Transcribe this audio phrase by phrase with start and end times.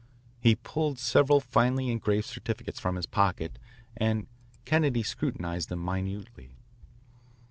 [0.39, 3.59] He pulled several finely engraved certificates from his pocket
[3.95, 4.25] and
[4.65, 6.55] Kennedy scrutinised them minutely.